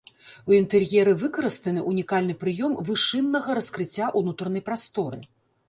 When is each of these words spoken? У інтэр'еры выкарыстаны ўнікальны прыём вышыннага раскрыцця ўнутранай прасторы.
У 0.51 0.53
інтэр'еры 0.59 1.13
выкарыстаны 1.23 1.83
ўнікальны 1.91 2.33
прыём 2.45 2.73
вышыннага 2.89 3.59
раскрыцця 3.61 4.11
ўнутранай 4.25 4.69
прасторы. 4.71 5.25